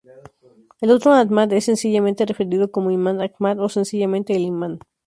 El 0.79 0.89
otro 0.89 1.13
Ahmad 1.13 1.53
es 1.53 1.65
sencillamente 1.65 2.25
referido 2.25 2.71
como 2.71 2.89
'Imam 2.89 3.19
Ahmad' 3.37 3.59
o 3.59 3.69
sencillamente 3.69 4.35
el 4.35 4.41
'Imam'. 4.45 4.79